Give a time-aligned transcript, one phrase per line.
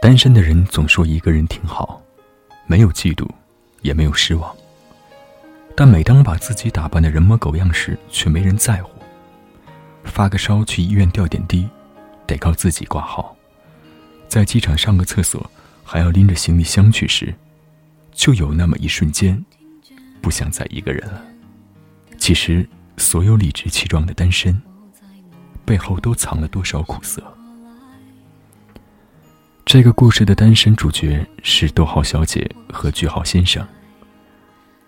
[0.00, 2.00] 单身的人总说一个人挺好，
[2.66, 3.28] 没有嫉妒，
[3.82, 4.54] 也没有失望。
[5.74, 8.90] 但每当把自己打扮的人模狗样时，却没人在乎。
[10.04, 11.68] 发个烧去医院吊点滴，
[12.26, 13.36] 得靠自己挂号。
[14.28, 15.50] 在机场上个厕所，
[15.84, 17.34] 还要拎着行李箱去时，
[18.12, 19.44] 就有那么一瞬间，
[20.22, 21.20] 不想再一个人了。
[22.18, 24.60] 其实，所有理直气壮的单身，
[25.64, 27.22] 背后都藏了多少苦涩？
[29.68, 33.62] 这个故事的单身主角是逗号小姐和句号先生。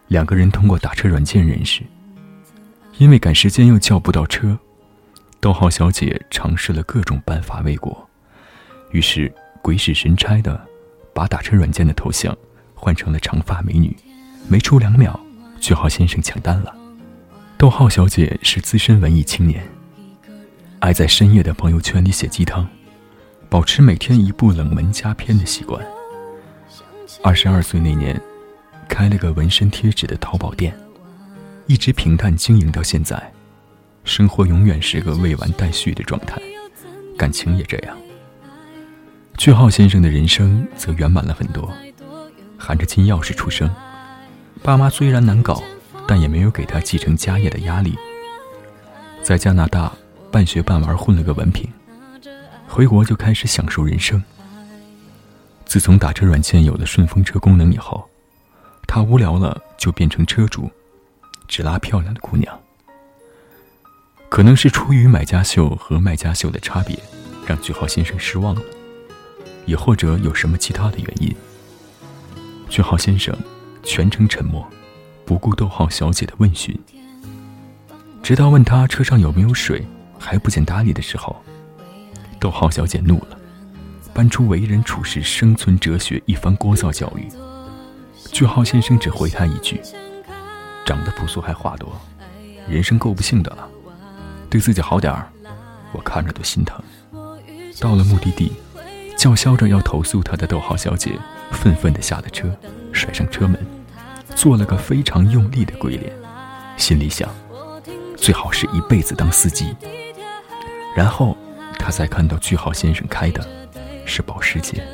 [0.08, 1.82] 两个人通过打车软件认识，
[2.96, 4.58] 因为赶时间又叫不到车，
[5.38, 8.08] 逗号小姐尝试了各种办法未果，
[8.90, 9.30] 于是
[9.60, 10.58] 鬼使神差的
[11.12, 12.34] 把打车软件的头像
[12.74, 13.94] 换成了长发美女。
[14.48, 15.20] 没出两秒，
[15.60, 16.74] 句号先生抢单了。
[17.58, 19.62] 逗号小姐是资深文艺青年，
[20.78, 22.66] 爱在深夜的朋友圈里写鸡汤。
[23.50, 25.84] 保持每天一部冷门佳片的习惯。
[27.20, 28.18] 二十二岁那年，
[28.88, 30.72] 开了个纹身贴纸的淘宝店，
[31.66, 33.20] 一直平淡经营到现在，
[34.04, 36.40] 生活永远是个未完待续的状态，
[37.18, 37.96] 感情也这样。
[39.36, 41.68] 句号先生的人生则圆满了很多，
[42.56, 43.68] 含着金钥匙出生，
[44.62, 45.60] 爸妈虽然难搞，
[46.06, 47.98] 但也没有给他继承家业的压力。
[49.24, 49.92] 在加拿大
[50.30, 51.68] 半学半玩混了个文凭。
[52.70, 54.22] 回国就开始享受人生。
[55.66, 58.08] 自从打车软件有了顺风车功能以后，
[58.86, 60.70] 他无聊了就变成车主，
[61.48, 62.60] 只拉漂亮的姑娘。
[64.28, 66.96] 可能是出于买家秀和卖家秀的差别，
[67.44, 68.62] 让句号先生失望了，
[69.66, 71.34] 也或者有什么其他的原因。
[72.68, 73.36] 句号先生
[73.82, 74.64] 全程沉默，
[75.24, 76.78] 不顾逗号小姐的问询，
[78.22, 79.84] 直到问他车上有没有水
[80.20, 81.34] 还不见搭理的时候。
[82.40, 83.38] 逗号小姐怒了，
[84.14, 87.28] 搬出为人处事、生存哲学一番聒噪教育。
[88.32, 89.80] 句号先生只回他一句
[90.86, 91.92] ：“长得朴素还话多，
[92.66, 93.68] 人生够不幸的了，
[94.48, 95.30] 对自己好点儿，
[95.92, 96.82] 我看着都心疼。”
[97.78, 98.52] 到了目的地，
[99.18, 101.18] 叫嚣着要投诉他的逗号小姐
[101.50, 102.50] 愤愤地下了车，
[102.92, 103.58] 甩上车门，
[104.34, 106.10] 做了个非常用力的鬼脸，
[106.78, 107.28] 心里想：
[108.16, 109.76] 最好是一辈子当司机。
[110.96, 111.36] 然后。
[111.78, 113.46] 他才看到句号先生开的
[114.04, 114.86] 是保时捷。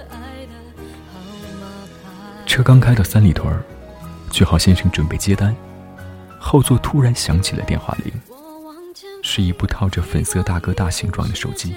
[2.46, 3.52] 车刚开到三里屯
[4.30, 5.54] 句号先生准备接单，
[6.38, 8.12] 后座突然响起了电话铃，
[9.22, 11.76] 是一部套着粉色大哥大形状的手机。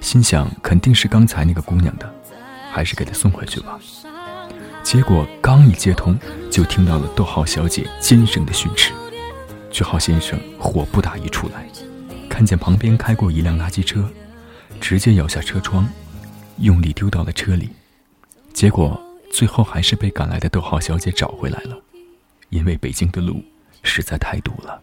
[0.00, 2.14] 心想肯定是刚才那个姑娘的，
[2.70, 3.78] 还是给她送回去吧。
[4.82, 6.16] 结果刚一接通，
[6.50, 8.92] 就听到了逗号小姐尖声的训斥。
[9.70, 11.66] 句号先生火不打一处来。
[12.36, 14.06] 看见旁边开过一辆垃圾车，
[14.78, 15.88] 直接摇下车窗，
[16.58, 17.70] 用力丢到了车里。
[18.52, 19.02] 结果
[19.32, 21.74] 最后还是被赶来的逗号小姐找回来了，
[22.50, 23.42] 因为北京的路
[23.82, 24.78] 实在太堵了。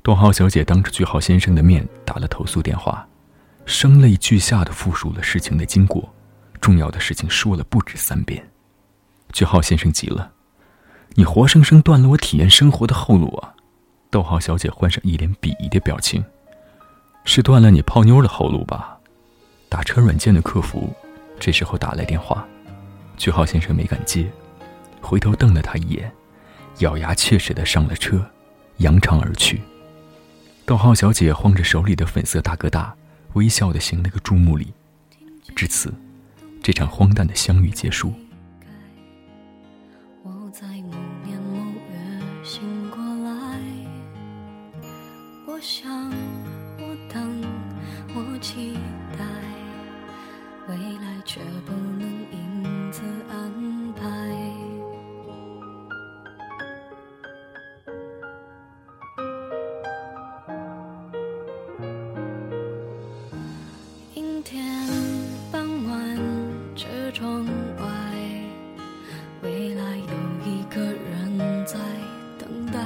[0.00, 3.04] 逗号小姐当着句号先生的面打了投诉电话，
[3.66, 6.08] 声泪俱下的复述了事情的经过，
[6.60, 8.48] 重要的事情说了不止三遍。
[9.32, 10.30] 句号先生急了
[11.18, 13.54] ：“你活生生断了我体验生活的后路啊！”
[14.10, 16.24] 逗号小姐换上一脸鄙夷的表情
[17.24, 18.98] ：“是断了你泡妞的后路吧？”
[19.68, 20.90] 打车软件的客服
[21.38, 22.46] 这时候打来电话，
[23.18, 24.26] 句号先生没敢接，
[25.02, 26.10] 回头瞪了他一眼，
[26.78, 28.24] 咬牙切齿的上了车，
[28.78, 29.60] 扬长而去。
[30.64, 32.94] 逗号小姐晃着手里的粉色大哥大，
[33.34, 34.72] 微笑的行了个注目礼。
[35.54, 35.92] 至此，
[36.62, 38.12] 这场荒诞的相遇结束。
[72.72, 72.78] 白，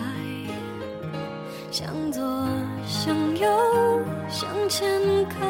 [1.71, 2.23] 向左。
[2.85, 3.49] 向右，
[4.29, 5.41] 向前看，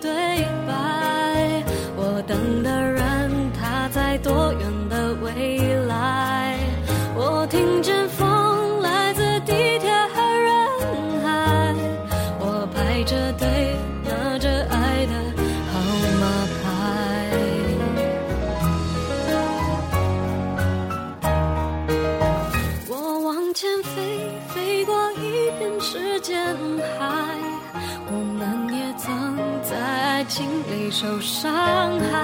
[0.00, 0.65] 对
[31.46, 32.15] 伤害。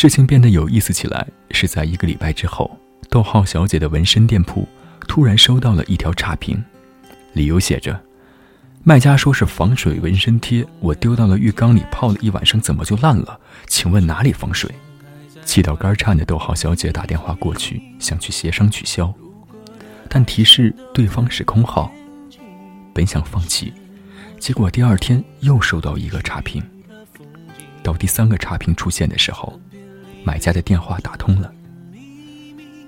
[0.00, 2.70] 事情变得有意思起来，是在一个礼拜之后，
[3.10, 4.64] 逗号小姐的纹身店铺
[5.08, 6.62] 突然收到了一条差评，
[7.32, 8.00] 理由写着
[8.84, 13.40] ：“卖家说是防水纹身贴，我丢到了浴缸里泡了一晚上，怎么就烂了？
[13.66, 14.72] 请问哪里防水？”
[15.44, 19.12] 气到肝颤的逗号小姐打电话过去，想去协商取消，
[20.08, 21.92] 但提示对方是空号。
[22.94, 23.72] 本想放弃，
[24.38, 26.62] 结果第二天又收到一个差评。
[27.82, 29.58] 到第三个差评出现的时候，
[30.24, 31.52] 买家的电话打通了。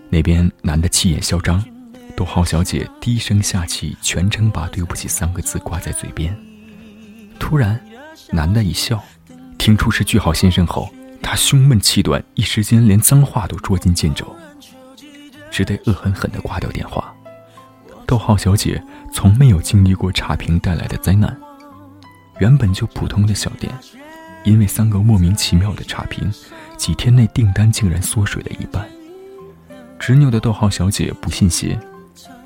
[0.08, 1.64] 那边男的气焰嚣张，
[2.16, 6.36] 逗号小姐低声下气，全程把“对不起”三个字挂在嘴边。
[7.38, 7.80] 突然，
[8.30, 9.02] 男的一笑，
[9.56, 10.92] 听出是句号先生后，
[11.22, 14.26] 他胸闷气短，一时间连脏话都捉襟见肘，
[15.50, 17.14] 只得恶狠狠地挂掉电话。
[18.06, 18.82] 逗号小姐
[19.12, 21.34] 从没有经历过差评带来的灾难，
[22.40, 23.72] 原本就普通的小店。
[24.44, 26.32] 因为三个莫名其妙的差评，
[26.76, 28.88] 几天内订单竟然缩水了一半。
[29.98, 31.78] 执拗的逗号小姐不信邪，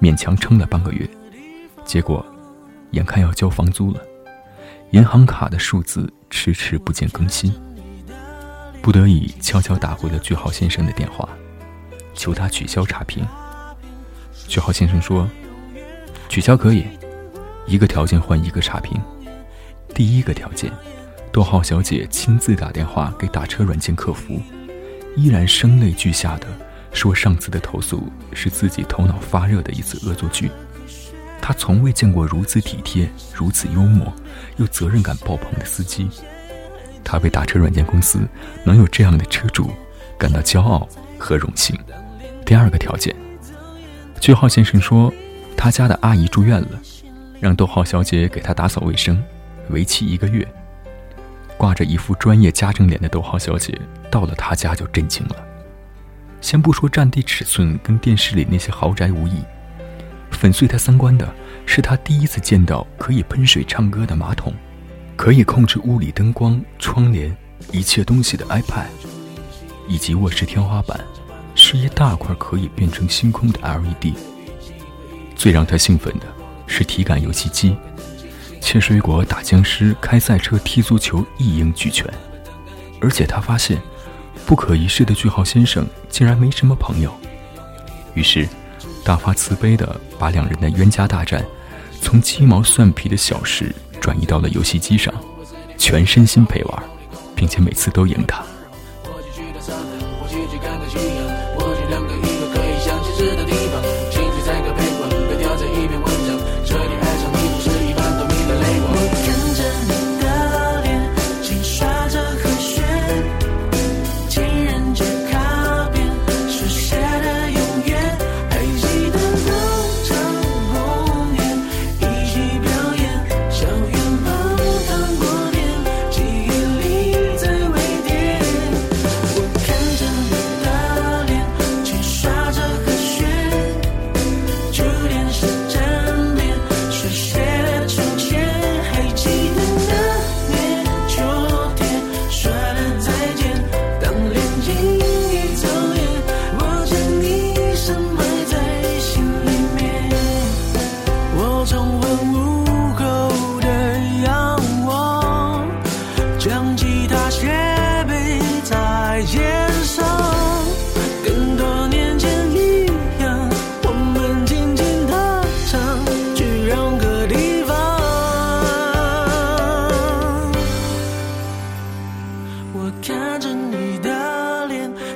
[0.01, 1.09] 勉强撑了半个月，
[1.85, 2.25] 结果
[2.91, 4.01] 眼看要交房租了，
[4.91, 7.55] 银行卡的数字迟迟不见更新，
[8.83, 11.29] 不得已悄悄打回了句号先生的电话，
[12.13, 13.25] 求他取消差评。
[14.49, 15.29] 句号先生说
[16.29, 16.85] ：“取消可以，
[17.67, 19.01] 一个条件换一个差评，
[19.95, 20.73] 第一个条件。”
[21.35, 24.41] 逗号小姐亲自打电话给打车软件客服，
[25.17, 26.47] 依然声泪俱下的
[26.93, 30.49] 说上次的投诉是自己头脑发热的一次恶作剧。
[31.41, 34.15] 她从未见过如此体贴、如此幽默
[34.59, 36.09] 又责任感爆棚的司机。
[37.03, 38.21] 她为打车软件公司
[38.65, 39.73] 能有这样的车主
[40.17, 40.89] 感到骄傲
[41.19, 41.77] 和荣幸。
[42.47, 43.13] 第二个条件，
[44.21, 45.13] 句号先生说，
[45.57, 46.81] 他家的阿姨住院了，
[47.41, 49.21] 让逗号小姐给他打扫卫生，
[49.71, 50.47] 为期一个月。
[51.65, 53.73] 挂着一副专业家政脸的逗号小姐
[54.11, 55.37] 到了他家就震惊了。
[56.43, 59.43] 先不说占地尺寸跟电视里那些豪宅无异，
[60.31, 61.27] 粉碎他三观的
[61.65, 64.53] 是他第一次见到可以喷水唱歌的马桶，
[65.17, 67.35] 可以控制屋里灯光、窗帘
[67.73, 68.85] 一切东西的 iPad，
[69.89, 71.01] 以及卧室天花板
[71.55, 74.13] 是一大块可以变成星空的 LED。
[75.35, 76.27] 最让他兴奋的
[76.67, 77.75] 是体感游戏机。
[78.65, 82.11] 切水果、打僵尸、开赛车、踢足球一应俱全，
[82.99, 83.79] 而且他发现
[84.47, 87.15] 不可一世的句号先生竟然没什么朋友，
[88.15, 88.49] 于是
[89.05, 91.45] 大发慈悲的把两人的冤家大战
[92.01, 95.13] 从鸡毛蒜皮的小事转移到了游戏机上，
[95.77, 96.83] 全身心陪玩，
[97.37, 98.43] 并且每次都赢他。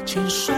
[0.09, 0.58] 牵手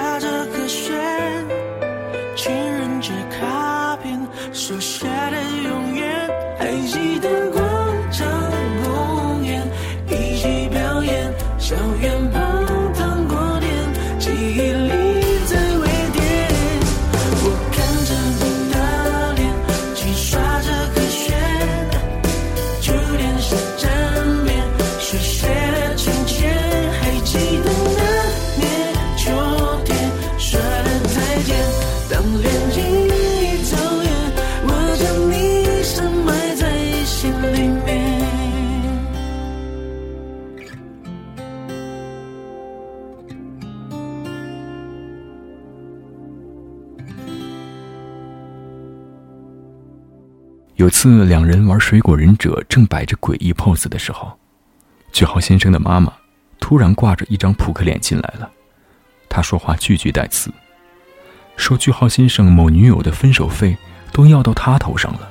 [50.80, 54.32] 有次两人玩水果忍者，正摆着诡异 pose 的时候，
[55.12, 56.10] 句号先生的妈妈
[56.58, 58.50] 突然挂着一张扑克脸进来了。
[59.28, 60.50] 她说话句句带刺，
[61.54, 63.76] 说句号先生某女友的分手费
[64.10, 65.28] 都要到他头上了，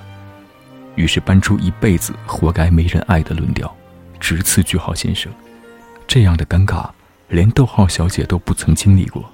[0.93, 3.75] 于是搬出一辈子活该没人爱的论调，
[4.19, 5.33] 直刺句号先生。
[6.07, 6.87] 这样的尴尬，
[7.27, 9.27] 连逗号小姐都不曾经历过。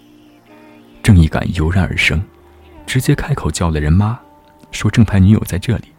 [1.04, 2.24] 正义感油然而生，
[2.86, 4.18] 直接开口叫了人妈，
[4.72, 5.90] 说正牌女友在这里。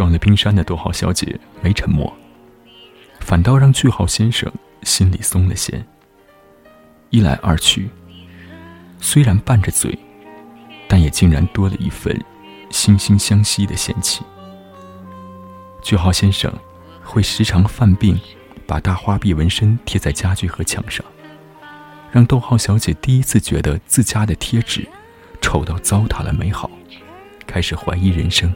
[0.00, 2.10] 撞了冰山的逗号小姐没沉默，
[3.18, 4.50] 反倒让句号先生
[4.82, 5.84] 心里松了些。
[7.10, 7.90] 一来二去，
[8.98, 9.98] 虽然拌着嘴，
[10.88, 12.18] 但也竟然多了一份
[12.70, 14.22] 惺惺相惜的嫌弃。
[15.82, 16.50] 句号先生
[17.04, 18.18] 会时常犯病，
[18.66, 21.04] 把大花臂纹身贴在家具和墙上，
[22.10, 24.88] 让逗号小姐第一次觉得自家的贴纸
[25.42, 26.70] 丑到糟蹋了美好，
[27.46, 28.50] 开始怀疑人生。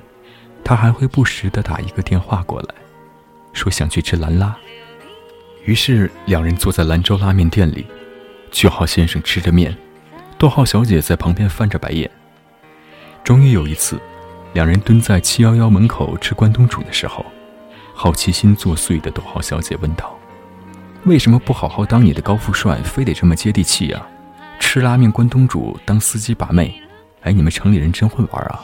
[0.65, 2.75] 他还会不时地打一个电话过来，
[3.53, 4.57] 说想去吃兰拉。
[5.65, 7.87] 于是两人坐在兰州拉面店里，
[8.51, 9.77] 句号先生吃着面，
[10.39, 12.11] 逗号小姐在旁边翻着白眼。
[13.23, 14.01] 终于有一次，
[14.55, 17.25] 两人蹲在七幺幺门口吃关东煮的时候，
[17.95, 20.19] 好奇心作祟的逗号小姐问道
[21.05, 24.07] ：“为什么不好好当你的高富帅，非得这么接地气呀？
[24.59, 26.79] 吃拉面关东煮当司机把妹？
[27.23, 28.63] 哎，你们城里人真会玩啊！”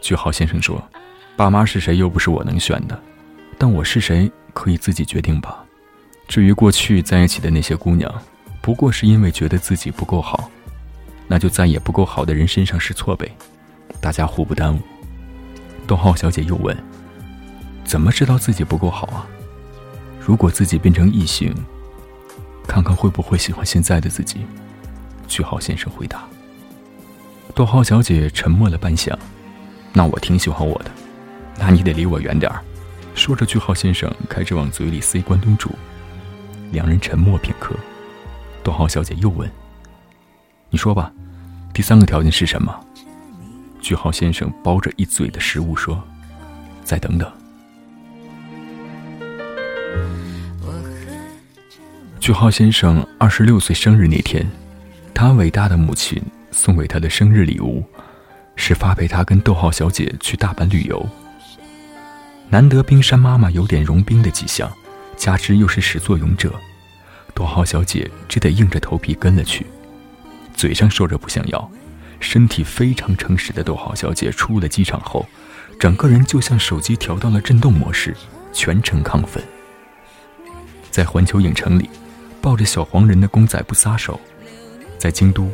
[0.00, 0.82] 句号先生说。
[1.40, 3.02] 爸妈是谁又不是我能选的，
[3.56, 5.64] 但我是谁可以自己决定吧。
[6.28, 8.12] 至于过去在一起的那些姑娘，
[8.60, 10.50] 不过是因为觉得自己不够好，
[11.26, 13.34] 那就在也不够好的人身上试错呗，
[14.02, 14.80] 大家互不耽误。
[15.86, 16.76] 逗号小姐又问
[17.86, 19.26] ：“怎么知道自己不够好啊？
[20.20, 21.54] 如果自己变成异性，
[22.68, 24.44] 看看会不会喜欢现在的自己？”
[25.26, 26.22] 句号先生回答。
[27.54, 29.16] 逗号小姐沉默了半晌
[29.94, 30.90] ：“那我挺喜欢我的。”
[31.60, 32.64] 那你得离我远点儿。
[33.14, 35.70] 说着，句号先生开始往嘴里塞关东煮。
[36.72, 37.76] 两人沉默片刻，
[38.64, 39.48] 逗号小姐又问
[40.70, 41.12] ：“你说吧，
[41.74, 42.74] 第三个条件是什么？”
[43.78, 46.02] 句号先生包着一嘴的食物说
[46.82, 47.30] ：“再等等。”
[52.20, 54.48] 句号先生二十六岁生日那天，
[55.12, 57.84] 他伟大的母亲送给他的生日礼物，
[58.56, 61.04] 是发配他跟逗号小姐去大阪旅游。
[62.52, 64.68] 难得冰山妈妈有点融冰的迹象，
[65.16, 66.52] 加之又是始作俑者，
[67.32, 69.64] 朵浩小姐只得硬着头皮跟了去。
[70.52, 71.70] 嘴上说着不想要，
[72.18, 75.24] 身体非常诚实的逗号小姐出了机场后，
[75.78, 78.16] 整个人就像手机调到了震动模式，
[78.52, 79.40] 全程亢奋。
[80.90, 81.88] 在环球影城里，
[82.40, 84.18] 抱着小黄人的公仔不撒手；
[84.98, 85.48] 在京都，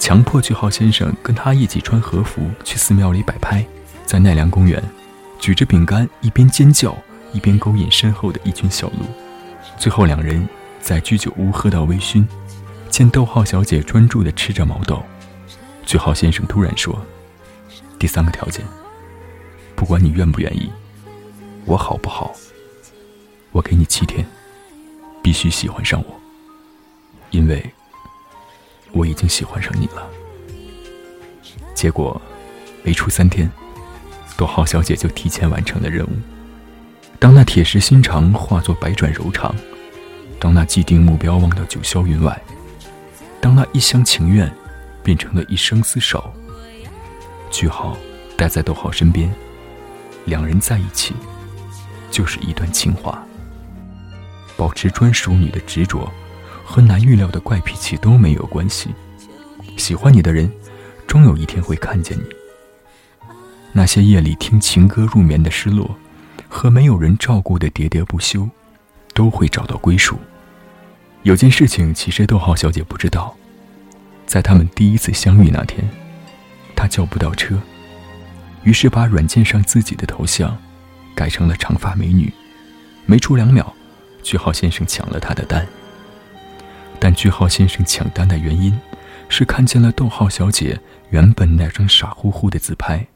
[0.00, 3.62] 强迫句号先生跟他一起穿和服去寺庙里摆拍；
[4.04, 4.82] 在奈良公园。
[5.40, 6.94] 举着饼干，一边尖叫，
[7.32, 8.98] 一边勾引身后的一群小鹿。
[9.78, 10.46] 最后，两人
[10.80, 12.26] 在居酒屋喝到微醺，
[12.90, 15.02] 见逗号小姐专注地吃着毛豆，
[15.86, 16.94] 句号先生突然说
[17.98, 18.62] ：“第三个条件，
[19.74, 20.70] 不管你愿不愿意，
[21.64, 22.34] 我好不好？
[23.52, 24.24] 我给你七天，
[25.22, 26.20] 必须喜欢上我，
[27.30, 27.64] 因为
[28.92, 30.06] 我已经喜欢上你了。”
[31.74, 32.20] 结果，
[32.82, 33.50] 没出三天。
[34.40, 36.10] 逗号小姐就提前完成了任务。
[37.18, 39.54] 当那铁石心肠化作百转柔肠，
[40.38, 42.42] 当那既定目标忘到九霄云外，
[43.38, 44.50] 当那一厢情愿
[45.02, 46.32] 变成了一生厮守，
[47.50, 47.98] 句号
[48.34, 49.30] 待在逗号身边，
[50.24, 51.12] 两人在一起
[52.10, 53.22] 就是一段情话。
[54.56, 56.10] 保持专属你的执着
[56.64, 58.88] 和难预料的怪脾气都没有关系。
[59.76, 60.50] 喜欢你的人，
[61.06, 62.39] 终有一天会看见你。
[63.72, 65.96] 那些夜里听情歌入眠的失落
[66.48, 68.48] 和没有人照顾的喋喋不休
[69.14, 70.18] 都会找到归属。
[71.22, 73.36] 有件事情其实逗号小姐不知道
[74.26, 75.88] 在他们第一次相遇那天
[76.74, 77.60] 她叫不到车
[78.64, 80.56] 于是把软件上自己的头像
[81.14, 82.32] 改成了长发美女
[83.06, 83.74] 没出两秒
[84.22, 85.66] 句号先生抢了她的单。
[86.98, 88.78] 但句号先生抢单的原因
[89.28, 90.78] 是看见了逗号小姐
[91.10, 93.06] 原本那张傻乎乎的自拍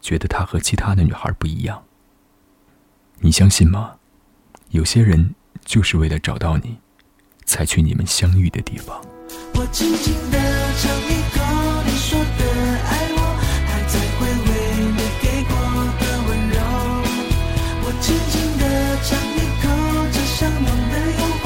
[0.00, 1.82] 觉得她和其他的女孩不一样。
[3.20, 3.94] 你相信吗？
[4.70, 6.76] 有些人就是为了找到你，
[7.46, 9.00] 才去你们相遇的地方。
[9.54, 10.38] 我轻轻的
[10.76, 11.40] 尝一口，
[11.84, 12.44] 你说的
[12.84, 13.18] 爱我，
[13.66, 14.50] 还在回味
[14.92, 15.52] 你给过
[15.98, 16.56] 的温柔。
[17.82, 18.62] 我轻轻的
[19.02, 19.64] 尝一口，
[20.12, 21.44] 这香浓的诱惑，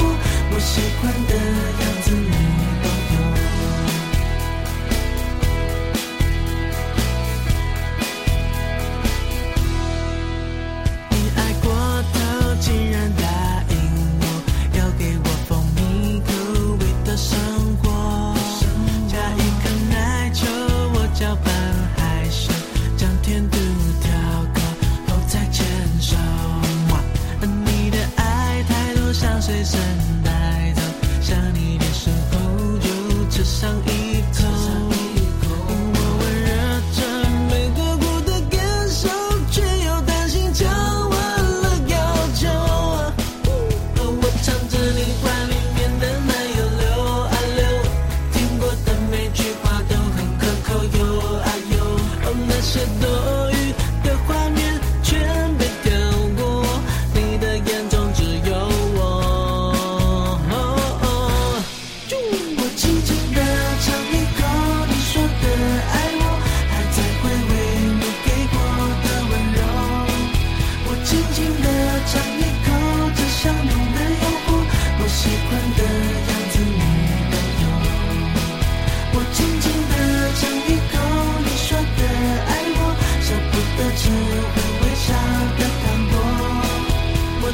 [0.51, 1.31] 我喜欢的
[1.81, 2.62] 样子你。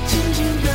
[0.09, 0.68] 轻轻的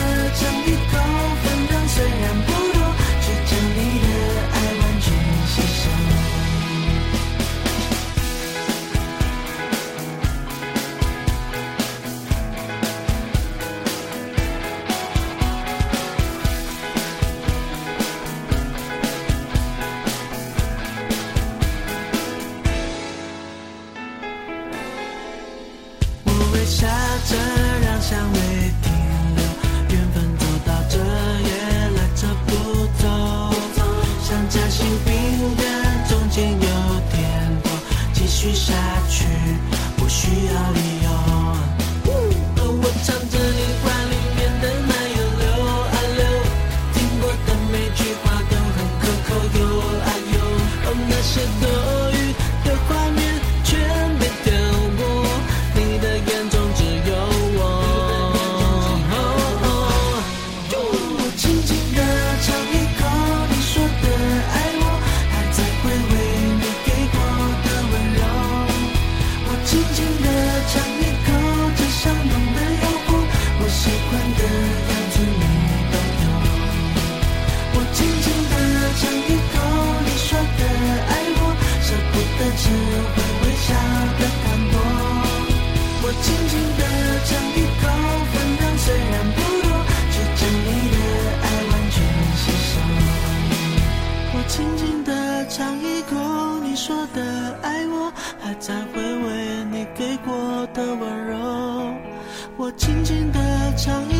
[86.35, 86.83] 轻轻的
[87.25, 87.83] 尝一口，
[88.33, 89.71] 分量虽然不多，
[90.11, 90.97] 却将你的
[91.43, 91.97] 爱完全
[92.37, 92.73] 吸收。
[94.33, 96.13] 我轻轻的尝一口，
[96.61, 101.33] 你说的爱我，还在回味你给过的温柔。
[102.57, 103.39] 我轻轻的
[103.77, 104.14] 尝一。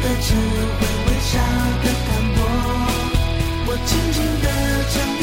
[0.00, 1.38] 的词会微笑
[1.82, 2.40] 的看我
[3.66, 4.46] 我轻轻地
[4.92, 5.22] 尝一